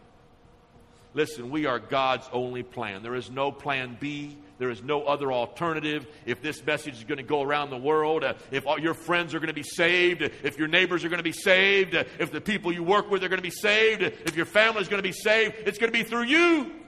[1.13, 3.03] Listen, we are God's only plan.
[3.03, 4.39] There is no plan B.
[4.59, 6.07] There is no other alternative.
[6.27, 9.35] If this message is going to go around the world, uh, if all your friends
[9.35, 12.05] are going to be saved, uh, if your neighbors are going to be saved, uh,
[12.21, 14.83] if the people you work with are going to be saved, uh, if your family
[14.83, 16.80] is going to be saved, it's going to be through you.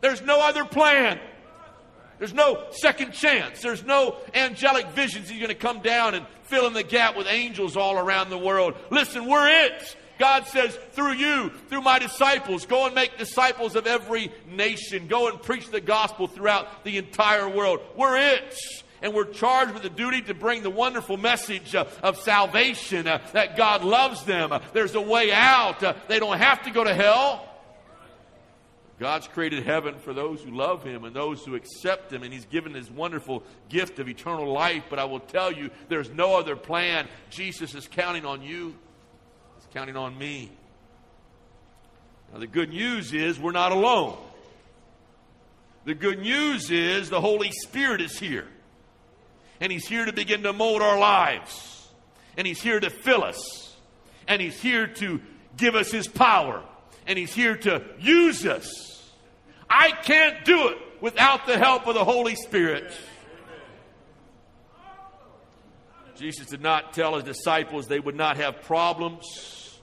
[0.00, 1.20] There's no other plan.
[2.18, 3.62] There's no second chance.
[3.62, 5.30] There's no angelic visions.
[5.30, 8.38] He's going to come down and fill in the gap with angels all around the
[8.38, 8.74] world.
[8.90, 9.96] Listen, we're it.
[10.18, 15.06] God says, through you, through my disciples, go and make disciples of every nation.
[15.06, 17.80] Go and preach the gospel throughout the entire world.
[17.96, 18.54] We're it.
[19.00, 23.26] And we're charged with the duty to bring the wonderful message uh, of salvation uh,
[23.32, 24.52] that God loves them.
[24.52, 25.82] Uh, there's a way out.
[25.82, 27.49] Uh, they don't have to go to hell.
[29.00, 32.44] God's created heaven for those who love Him and those who accept Him, and He's
[32.44, 34.84] given His wonderful gift of eternal life.
[34.90, 37.08] But I will tell you, there's no other plan.
[37.30, 38.76] Jesus is counting on you
[39.56, 40.50] He's counting on me.
[42.30, 44.18] Now, the good news is we're not alone.
[45.86, 48.46] The good news is the Holy Spirit is here.
[49.60, 51.88] And He's here to begin to mold our lives.
[52.36, 53.74] And He's here to fill us.
[54.28, 55.22] And He's here to
[55.56, 56.62] give us His power.
[57.06, 58.89] And He's here to use us.
[59.70, 62.92] I can't do it without the help of the Holy Spirit.
[66.16, 69.78] Jesus did not tell his disciples they would not have problems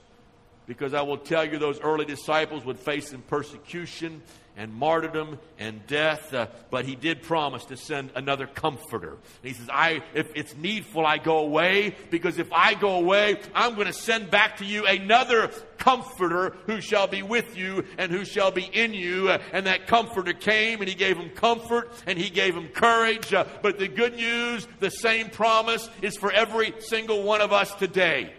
[0.66, 4.22] because I will tell you those early disciples would face some persecution
[4.58, 9.12] and martyrdom and death, uh, but he did promise to send another comforter.
[9.12, 13.40] And he says, I, if it's needful, I go away, because if I go away,
[13.54, 18.10] I'm going to send back to you another comforter who shall be with you and
[18.10, 19.30] who shall be in you.
[19.30, 23.32] Uh, and that comforter came and he gave him comfort and he gave him courage.
[23.32, 27.72] Uh, but the good news, the same promise is for every single one of us
[27.76, 28.34] today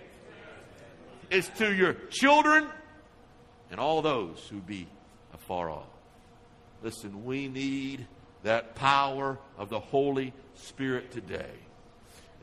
[1.32, 2.68] is to your children
[3.72, 4.86] and all those who be
[5.34, 5.99] afar off.
[6.82, 8.08] Listen, we need
[8.44, 11.52] that power of the Holy Spirit today.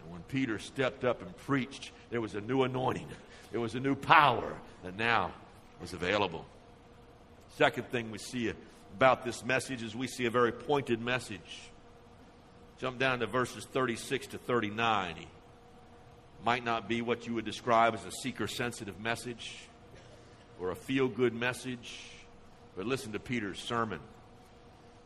[0.03, 3.09] And when Peter stepped up and preached, there was a new anointing,
[3.51, 5.33] there was a new power that now
[5.81, 6.44] was available.
[7.57, 8.53] Second thing we see
[8.96, 11.70] about this message is we see a very pointed message.
[12.79, 15.14] Jump down to verses 36 to 39
[16.44, 19.57] might not be what you would describe as a seeker sensitive message
[20.61, 22.11] or a feel good message,
[22.77, 24.01] but listen to Peter's sermon.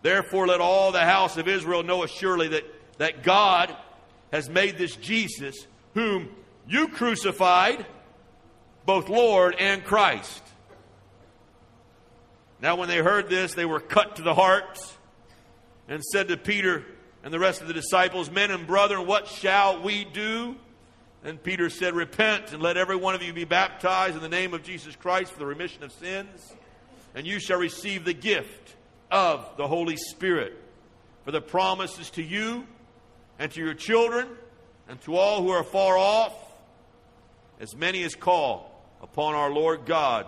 [0.03, 2.65] Therefore, let all the house of Israel know assuredly that,
[2.99, 3.75] that God
[4.33, 6.29] has made this Jesus, whom
[6.67, 7.85] you crucified,
[8.87, 10.43] both Lord and Christ.
[12.63, 14.79] Now, when they heard this, they were cut to the heart
[15.89, 16.85] and said to Peter
[17.23, 20.57] and the rest of the disciples, Men and brethren, what shall we do?
[21.23, 24.55] And Peter said, Repent and let every one of you be baptized in the name
[24.55, 26.55] of Jesus Christ for the remission of sins,
[27.15, 28.77] and you shall receive the gift
[29.11, 30.57] of the Holy Spirit.
[31.25, 32.67] For the promise is to you
[33.39, 34.29] and to your children
[34.89, 36.35] and to all who are far off,
[37.61, 40.27] as many as call upon our Lord God,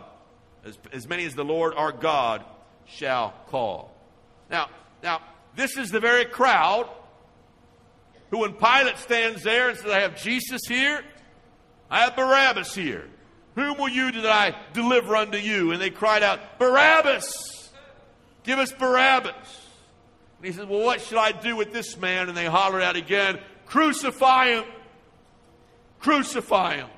[0.64, 2.44] as, as many as the Lord our God
[2.86, 3.94] shall call.
[4.50, 4.68] Now,
[5.02, 5.20] now,
[5.56, 6.88] this is the very crowd
[8.30, 11.02] who, when Pilate stands there and says, I have Jesus here,
[11.90, 13.08] I have Barabbas here.
[13.54, 15.72] Whom will you that I deliver unto you?
[15.72, 17.61] And they cried out, Barabbas!
[18.44, 19.34] Give us Barabbas.
[20.38, 22.28] And he said, Well, what should I do with this man?
[22.28, 24.64] And they hollered out again, Crucify him!
[26.00, 26.88] Crucify him!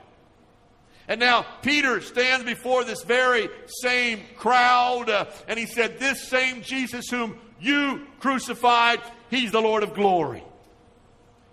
[1.06, 6.62] And now Peter stands before this very same crowd, uh, and he said, This same
[6.62, 10.42] Jesus whom you crucified, he's the Lord of glory.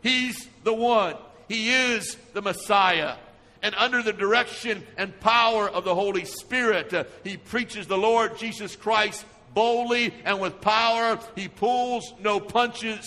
[0.02, 1.16] He's the one.
[1.48, 3.16] He is the Messiah.
[3.62, 8.38] And under the direction and power of the Holy Spirit, uh, he preaches the Lord
[8.38, 11.20] Jesus Christ boldly and with power.
[11.36, 13.06] He pulls no punches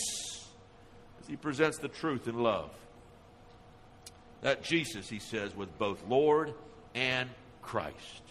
[1.20, 2.70] as he presents the truth in love.
[4.42, 6.52] That Jesus, he says, was both Lord
[6.94, 7.30] and
[7.62, 8.22] Christ.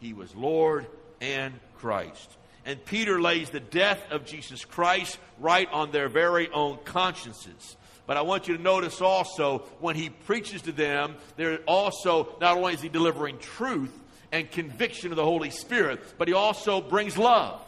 [0.00, 0.86] He was Lord
[1.20, 2.36] and Christ.
[2.64, 7.76] And Peter lays the death of Jesus Christ right on their very own consciences.
[8.06, 12.56] But I want you to notice also when he preaches to them, there also not
[12.56, 13.92] only is he delivering truth
[14.32, 17.60] and conviction of the Holy Spirit, but he also brings love.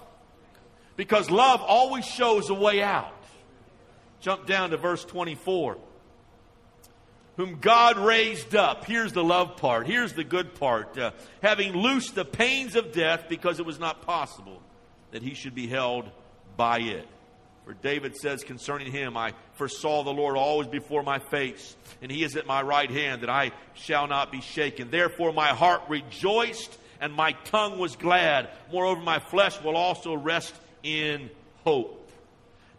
[0.96, 3.12] Because love always shows a way out.
[4.20, 5.78] Jump down to verse 24
[7.36, 8.84] whom God raised up.
[8.84, 9.86] Here's the love part.
[9.86, 10.98] Here's the good part.
[10.98, 14.60] Uh, having loosed the pains of death because it was not possible
[15.12, 16.10] that he should be held
[16.56, 17.06] by it.
[17.64, 22.24] For David says concerning him, I foresaw the Lord always before my face, and he
[22.24, 24.90] is at my right hand, that I shall not be shaken.
[24.90, 28.48] Therefore my heart rejoiced, and my tongue was glad.
[28.72, 31.30] Moreover, my flesh will also rest in
[31.64, 31.98] hope.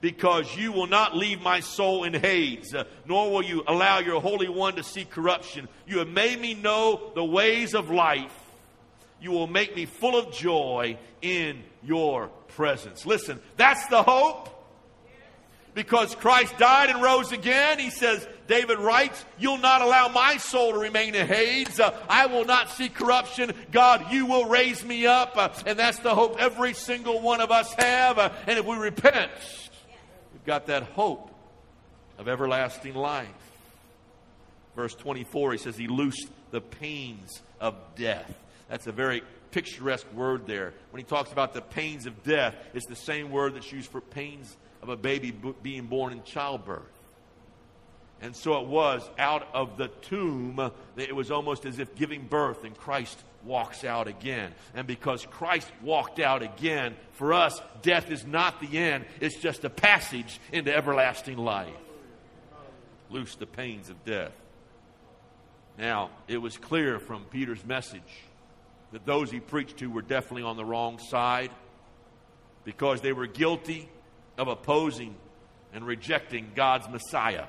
[0.02, 4.20] Because you will not leave my soul in Hades, uh, nor will you allow your
[4.20, 5.70] Holy One to see corruption.
[5.88, 8.34] You have made me know the ways of life.
[9.22, 13.06] You will make me full of joy in your presence.
[13.06, 14.50] Listen, that's the hope.
[15.74, 20.74] Because Christ died and rose again, he says, David writes, You'll not allow my soul
[20.74, 21.80] to remain in Hades.
[21.80, 23.54] Uh, I will not see corruption.
[23.72, 25.36] God, you will raise me up.
[25.36, 28.20] Uh, and that's the hope every single one of us have.
[28.20, 29.32] Uh, and if we repent,
[30.32, 31.32] we've got that hope
[32.20, 33.28] of everlasting life.
[34.76, 38.32] Verse 24, he says, He loosed the pains of death.
[38.70, 40.74] That's a very picturesque word there.
[40.92, 44.02] When he talks about the pains of death, it's the same word that's used for
[44.02, 46.84] pains of a baby b- being born in childbirth.
[48.22, 52.28] And so it was out of the tomb, that it was almost as if giving
[52.28, 54.54] birth, and Christ walks out again.
[54.76, 59.64] And because Christ walked out again, for us, death is not the end, it's just
[59.64, 61.74] a passage into everlasting life.
[63.10, 64.32] Loose the pains of death.
[65.78, 68.02] Now, it was clear from Peter's message
[68.92, 71.52] that those he preached to were definitely on the wrong side
[72.64, 73.90] because they were guilty
[74.38, 75.16] of opposing
[75.74, 77.46] and rejecting God's Messiah,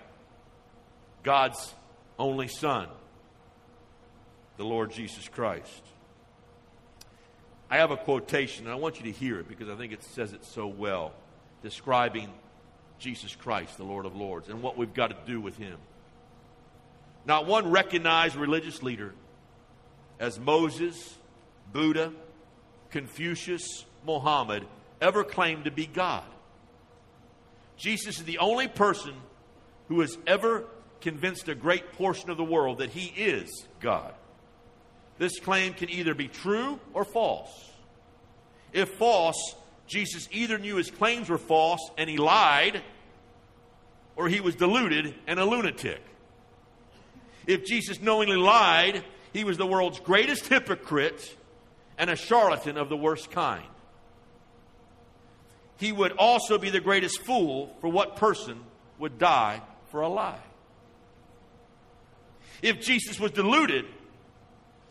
[1.23, 1.75] God's
[2.19, 2.89] only Son,
[4.57, 5.83] the Lord Jesus Christ.
[7.71, 10.05] I have a quotation, and I want you to hear it because I think it
[10.05, 11.13] says it so well,
[11.63, 12.31] describing
[12.99, 15.79] Jesus Christ, the Lord of Lords, and what we've got to do with him.
[17.27, 19.15] Not one recognized religious leader
[20.21, 21.17] as Moses,
[21.73, 22.13] Buddha,
[22.91, 24.65] Confucius, Mohammed
[25.01, 26.25] ever claimed to be God.
[27.77, 29.15] Jesus is the only person
[29.89, 30.65] who has ever
[31.01, 34.15] convinced a great portion of the world that he is God.
[35.19, 37.71] This claim can either be true or false.
[38.73, 39.55] If false,
[39.87, 42.83] Jesus either knew his claims were false and he lied,
[44.17, 46.01] or he was deluded and a lunatic.
[47.47, 51.37] If Jesus knowingly lied, he was the world's greatest hypocrite
[51.99, 53.67] and a charlatan of the worst kind.
[55.77, 58.61] He would also be the greatest fool for what person
[58.99, 59.61] would die
[59.91, 60.41] for a lie.
[62.63, 63.85] If Jesus was deluded,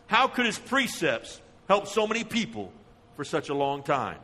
[0.08, 2.72] how could his precepts help so many people
[3.16, 4.20] for such a long time?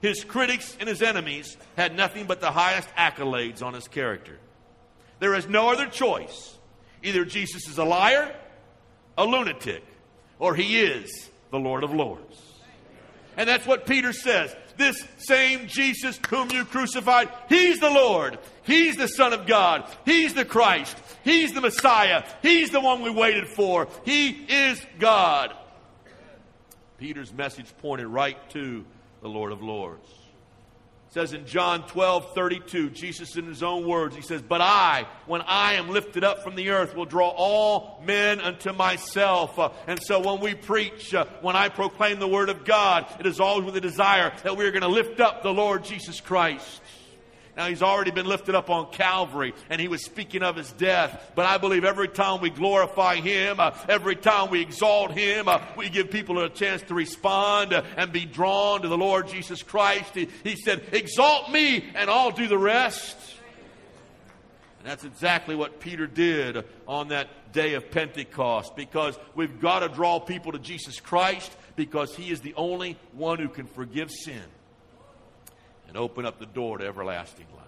[0.00, 4.36] His critics and his enemies had nothing but the highest accolades on his character.
[5.20, 6.58] There is no other choice.
[7.04, 8.34] Either Jesus is a liar,
[9.16, 9.84] a lunatic,
[10.40, 12.42] or he is the Lord of Lords.
[13.36, 14.54] And that's what Peter says.
[14.76, 18.38] This same Jesus whom you crucified, he's the Lord.
[18.62, 19.84] He's the Son of God.
[20.04, 20.96] He's the Christ.
[21.24, 22.24] He's the Messiah.
[22.42, 23.88] He's the one we waited for.
[24.04, 25.54] He is God.
[26.98, 28.84] Peter's message pointed right to
[29.22, 30.08] the Lord of Lords.
[31.12, 35.06] It says in John 12, 32, Jesus in his own words, he says, But I,
[35.26, 39.58] when I am lifted up from the earth, will draw all men unto myself.
[39.58, 43.26] Uh, and so when we preach, uh, when I proclaim the word of God, it
[43.26, 46.18] is always with a desire that we are going to lift up the Lord Jesus
[46.18, 46.80] Christ.
[47.54, 51.32] Now, he's already been lifted up on Calvary, and he was speaking of his death.
[51.34, 55.60] But I believe every time we glorify him, uh, every time we exalt him, uh,
[55.76, 59.62] we give people a chance to respond uh, and be drawn to the Lord Jesus
[59.62, 60.14] Christ.
[60.14, 63.18] He, he said, Exalt me, and I'll do the rest.
[64.78, 69.90] And that's exactly what Peter did on that day of Pentecost because we've got to
[69.90, 74.42] draw people to Jesus Christ because he is the only one who can forgive sin
[75.92, 77.66] and open up the door to everlasting life.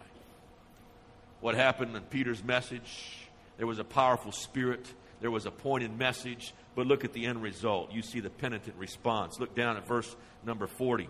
[1.43, 3.29] What happened in Peter's message?
[3.59, 4.87] There was a powerful spirit,
[5.21, 7.93] there was a pointed message, but look at the end result.
[7.93, 9.39] You see the penitent response.
[9.39, 11.07] Look down at verse number 40.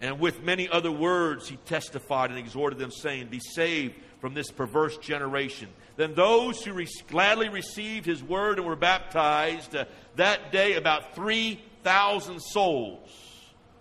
[0.00, 4.50] And with many other words, he testified and exhorted them, saying, Be saved from this
[4.50, 5.68] perverse generation.
[5.98, 9.84] Then those who re- gladly received his word and were baptized, uh,
[10.16, 13.10] that day about 3,000 souls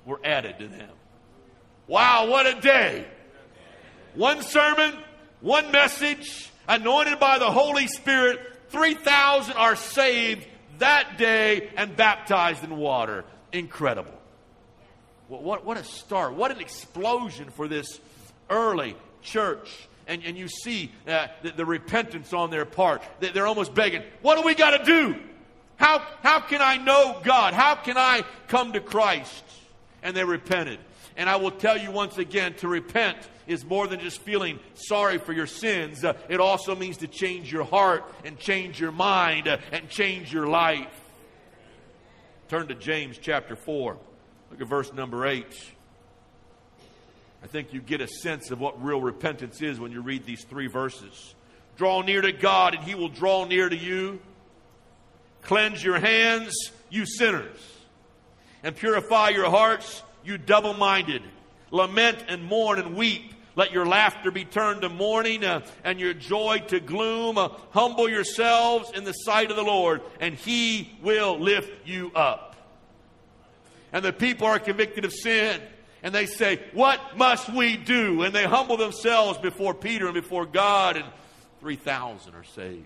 [0.06, 0.89] were added to them.
[1.89, 3.04] Wow, what a day!
[4.13, 4.95] One sermon,
[5.41, 8.39] one message, anointed by the Holy Spirit.
[8.69, 10.45] 3,000 are saved
[10.78, 13.25] that day and baptized in water.
[13.52, 14.13] Incredible.
[15.30, 16.36] What, what, what a start.
[16.36, 17.99] What an explosion for this
[18.52, 19.75] early church.
[20.06, 23.01] And, and you see uh, the, the repentance on their part.
[23.20, 25.16] They're almost begging, What do we got to do?
[25.78, 27.55] How, how can I know God?
[27.55, 29.43] How can I come to Christ?
[30.03, 30.80] And they repented.
[31.20, 35.17] And I will tell you once again to repent is more than just feeling sorry
[35.17, 36.05] for your sins.
[36.05, 40.32] Uh, it also means to change your heart and change your mind uh, and change
[40.32, 40.88] your life.
[42.47, 43.97] Turn to James chapter 4.
[44.49, 45.45] Look at verse number 8.
[47.43, 50.45] I think you get a sense of what real repentance is when you read these
[50.45, 51.36] three verses.
[51.76, 54.22] Draw near to God, and He will draw near to you.
[55.41, 56.53] Cleanse your hands,
[56.89, 57.59] you sinners.
[58.63, 61.22] And purify your hearts, you double minded.
[61.72, 63.34] Lament and mourn and weep.
[63.55, 67.38] Let your laughter be turned to mourning uh, and your joy to gloom.
[67.38, 72.55] Uh, humble yourselves in the sight of the Lord, and he will lift you up.
[73.91, 75.61] And the people are convicted of sin
[76.01, 78.24] and they say, What must we do?
[78.24, 81.05] And they humble themselves before Peter and before God, and
[81.59, 82.86] 3,000 are saved.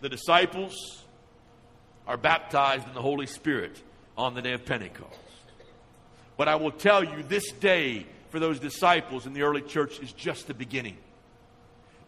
[0.00, 1.04] The disciples
[2.06, 3.82] are baptized in the Holy Spirit
[4.16, 5.14] on the day of Pentecost.
[6.36, 10.12] But I will tell you, this day for those disciples in the early church is
[10.12, 10.96] just the beginning.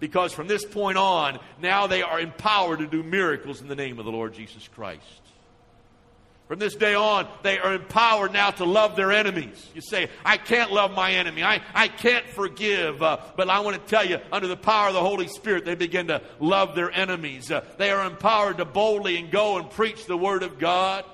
[0.00, 3.98] Because from this point on, now they are empowered to do miracles in the name
[3.98, 5.22] of the Lord Jesus Christ.
[6.46, 9.68] From this day on, they are empowered now to love their enemies.
[9.74, 11.42] You say, I can't love my enemy.
[11.42, 13.02] I, I can't forgive.
[13.02, 15.74] Uh, but I want to tell you, under the power of the Holy Spirit, they
[15.74, 17.50] begin to love their enemies.
[17.50, 21.04] Uh, they are empowered to boldly and go and preach the Word of God.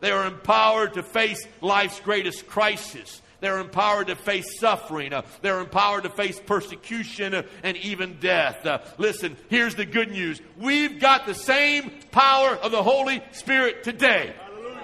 [0.00, 3.20] They are empowered to face life's greatest crisis.
[3.40, 5.12] They're empowered to face suffering.
[5.12, 8.64] Uh, they're empowered to face persecution uh, and even death.
[8.66, 10.40] Uh, listen, here's the good news.
[10.58, 14.34] We've got the same power of the Holy Spirit today.
[14.38, 14.80] Hallelujah.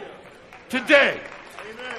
[0.71, 1.21] Today.
[1.71, 1.95] Amen.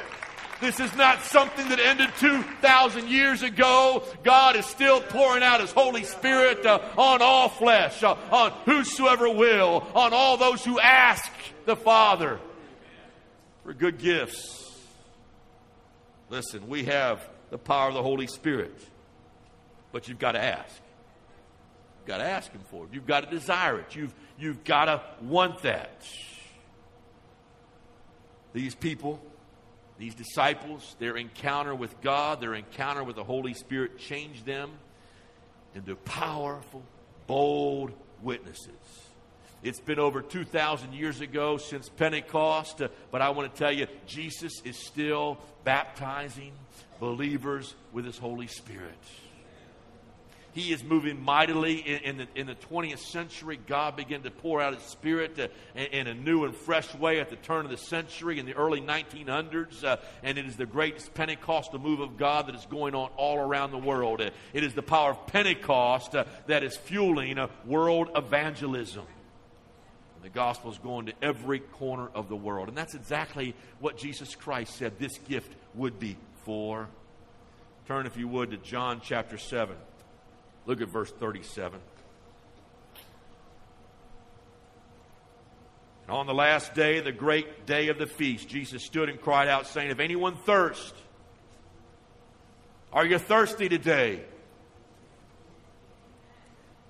[0.60, 4.04] This is not something that ended 2,000 years ago.
[4.24, 9.30] God is still pouring out His Holy Spirit uh, on all flesh, uh, on whosoever
[9.30, 11.32] will, on all those who ask
[11.66, 12.40] the Father
[13.68, 14.80] for good gifts.
[16.30, 18.74] Listen, we have the power of the Holy Spirit,
[19.92, 20.74] but you've got to ask.
[22.00, 22.92] You've got to ask Him for it.
[22.94, 23.94] You've got to desire it.
[23.94, 26.08] You've, you've got to want that.
[28.54, 29.20] These people,
[29.98, 34.72] these disciples, their encounter with God, their encounter with the Holy Spirit changed them
[35.76, 36.84] into powerful,
[37.28, 37.92] bold
[38.22, 39.07] witnesses.
[39.68, 43.88] It's been over 2,000 years ago since Pentecost, uh, but I want to tell you,
[44.06, 46.54] Jesus is still baptizing
[47.02, 48.96] believers with His Holy Spirit.
[50.54, 53.60] He is moving mightily in, in, the, in the 20th century.
[53.68, 57.20] God began to pour out His Spirit uh, in, in, a new and fresh way
[57.20, 59.84] at the turn of the century in the early 1900s.
[59.84, 63.38] Uh, and it is the greatest Pentecostal move of God that is going on all
[63.38, 64.22] around the world.
[64.22, 69.04] Uh, it is the power of Pentecost uh, that is fueling world evangelism.
[70.28, 72.68] The gospel is going to every corner of the world.
[72.68, 76.90] And that's exactly what Jesus Christ said this gift would be for.
[77.88, 79.74] Turn, if you would, to John chapter 7.
[80.66, 81.80] Look at verse 37.
[86.08, 89.48] And on the last day, the great day of the feast, Jesus stood and cried
[89.48, 90.94] out, saying, If anyone thirst,
[92.92, 94.26] are you thirsty today?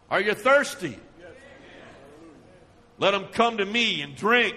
[0.09, 0.97] Are you thirsty?
[2.99, 4.55] Let him come to me and drink.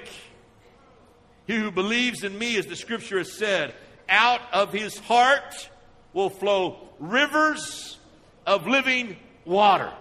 [1.47, 3.75] He who believes in me, as the scripture has said,
[4.09, 5.69] out of his heart
[6.13, 7.99] will flow rivers
[8.47, 9.93] of living water.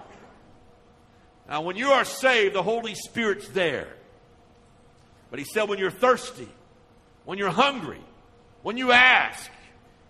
[1.47, 3.87] Now, when you are saved, the Holy Spirit's there.
[5.31, 6.47] But he said, when you're thirsty,
[7.25, 8.01] when you're hungry,
[8.61, 9.49] when you ask,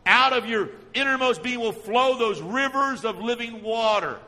[0.06, 4.20] out of your innermost being will flow those rivers of living water.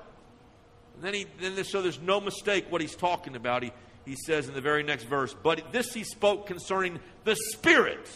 [0.96, 3.64] And then he, then so there's no mistake what he's talking about.
[3.64, 3.72] He,
[4.06, 8.10] he says in the very next verse, But this he spoke concerning the Spirit.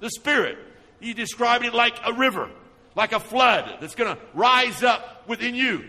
[0.00, 0.58] The Spirit.
[1.00, 2.50] He described it like a river,
[2.94, 5.84] like a flood that's going to rise up within you,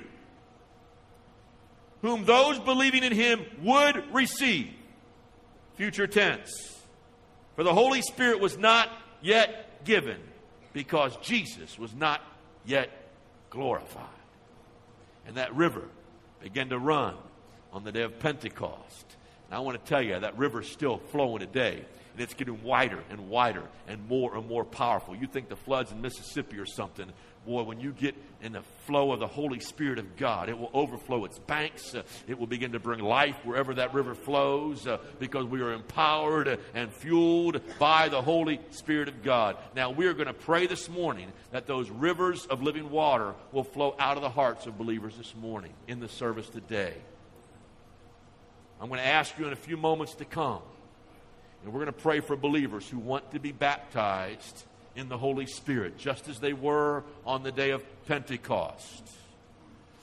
[2.02, 4.70] whom those believing in him would receive.
[5.76, 6.80] Future tense.
[7.56, 8.90] For the Holy Spirit was not
[9.22, 10.20] yet given
[10.74, 12.22] because Jesus was not
[12.66, 12.90] yet
[13.50, 14.06] glorified.
[15.28, 15.84] And that river
[16.42, 17.16] began to run
[17.72, 19.16] on the day of Pentecost.
[19.52, 21.86] And I want to tell you, that river's still flowing today.
[22.14, 25.16] And it's getting wider and wider and more and more powerful.
[25.16, 27.12] You think the floods in Mississippi or something.
[27.46, 30.70] Boy, when you get in the flow of the Holy Spirit of God, it will
[30.74, 31.96] overflow its banks.
[31.96, 35.74] Uh, it will begin to bring life wherever that river flows uh, because we are
[35.74, 39.58] empowered and fueled by the Holy Spirit of God.
[39.76, 43.64] Now, we are going to pray this morning that those rivers of living water will
[43.64, 46.94] flow out of the hearts of believers this morning in the service today.
[48.82, 50.62] I'm going to ask you in a few moments to come.
[51.64, 54.64] And we're going to pray for believers who want to be baptized
[54.96, 59.04] in the Holy Spirit, just as they were on the day of Pentecost.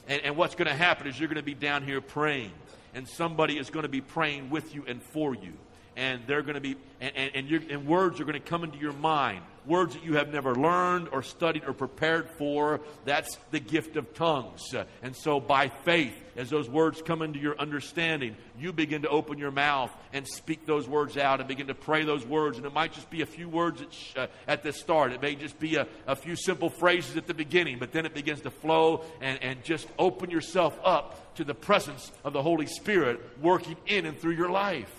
[0.06, 2.52] And, and what's going to happen is you're going to be down here praying,
[2.94, 5.54] and somebody is going to be praying with you and for you.
[5.98, 8.78] and they're going to be, and, and, and, and words are going to come into
[8.78, 9.42] your mind.
[9.68, 12.80] Words that you have never learned or studied or prepared for.
[13.04, 14.74] That's the gift of tongues.
[15.02, 19.38] And so by faith, as those words come into your understanding, you begin to open
[19.38, 22.56] your mouth and speak those words out and begin to pray those words.
[22.56, 25.12] And it might just be a few words at, sh- uh, at the start.
[25.12, 28.14] It may just be a, a few simple phrases at the beginning, but then it
[28.14, 32.66] begins to flow and, and just open yourself up to the presence of the Holy
[32.66, 34.97] Spirit working in and through your life.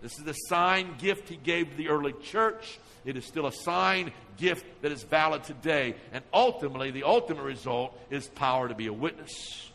[0.00, 2.78] This is the sign gift he gave to the early church.
[3.04, 5.96] It is still a sign gift that is valid today.
[6.12, 9.70] And ultimately, the ultimate result is power to be a witness,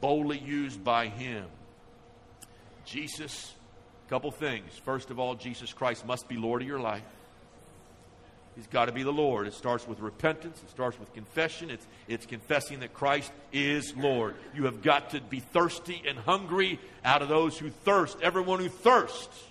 [0.00, 1.46] boldly used by him.
[2.84, 3.52] Jesus,
[4.06, 4.78] a couple things.
[4.84, 7.02] First of all, Jesus Christ must be Lord of your life.
[8.54, 9.46] He's got to be the Lord.
[9.46, 10.62] It starts with repentance.
[10.62, 11.70] It starts with confession.
[11.70, 14.34] It's, it's confessing that Christ is Lord.
[14.54, 18.18] You have got to be thirsty and hungry out of those who thirst.
[18.20, 19.42] Everyone who thirsts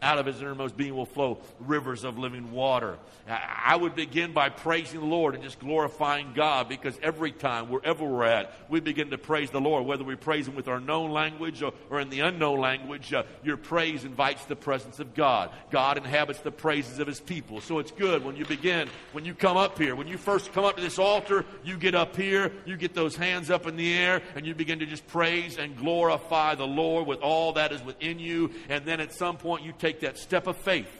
[0.00, 2.98] out of his innermost being will flow rivers of living water.
[3.28, 8.04] I would begin by praising the Lord and just glorifying God because every time, wherever
[8.04, 9.84] we're at, we begin to praise the Lord.
[9.84, 13.24] Whether we praise Him with our known language or, or in the unknown language, uh,
[13.42, 15.50] your praise invites the presence of God.
[15.70, 17.60] God inhabits the praises of His people.
[17.60, 20.64] So it's good when you begin, when you come up here, when you first come
[20.64, 23.92] up to this altar, you get up here, you get those hands up in the
[23.92, 27.82] air, and you begin to just praise and glorify the Lord with all that is
[27.82, 28.52] within you.
[28.68, 30.90] And then at some point, you take that step of faith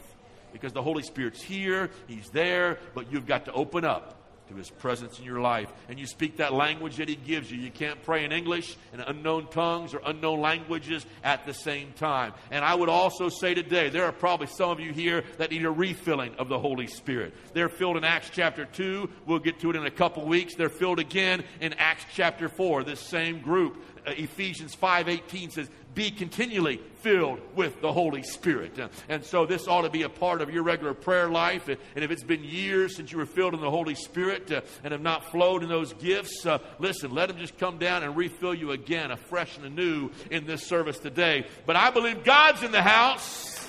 [0.53, 4.15] because the Holy Spirit's here, He's there, but you've got to open up
[4.49, 5.71] to His presence in your life.
[5.89, 7.59] And you speak that language that He gives you.
[7.59, 12.33] You can't pray in English and unknown tongues or unknown languages at the same time.
[12.51, 15.65] And I would also say today, there are probably some of you here that need
[15.65, 17.35] a refilling of the Holy Spirit.
[17.53, 19.11] They're filled in Acts chapter 2.
[19.27, 20.55] We'll get to it in a couple weeks.
[20.55, 22.85] They're filled again in Acts chapter 4.
[22.85, 23.83] This same group.
[24.07, 29.67] Uh, Ephesians 5:18 says, "Be continually filled with the Holy Spirit." Uh, and so this
[29.69, 31.69] ought to be a part of your regular prayer life.
[31.69, 34.93] And if it's been years since you were filled in the Holy Spirit uh, and
[34.93, 38.55] have not flowed in those gifts, uh, listen, let them just come down and refill
[38.55, 41.47] you again, afresh and anew, in this service today.
[41.67, 43.69] But I believe God's in the house.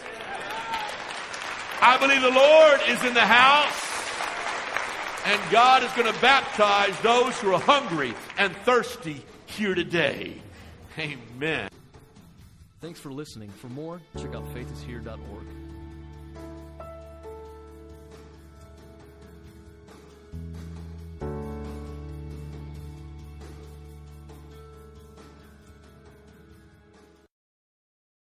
[1.81, 3.89] I believe the Lord is in the house.
[5.25, 9.23] And God is going to baptize those who are hungry and thirsty
[9.59, 10.41] here today.
[10.97, 11.69] Amen.
[12.81, 13.49] Thanks for listening.
[13.49, 15.58] For more, check out faithishere.org.